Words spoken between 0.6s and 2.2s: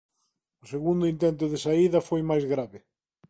O segundo intento de saída